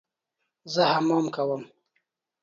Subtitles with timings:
[0.73, 1.61] زه حمام کوم